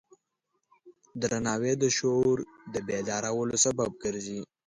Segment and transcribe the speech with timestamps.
[1.21, 2.37] درناوی د شعور
[2.73, 4.39] د بیدارولو سبب ګرځي.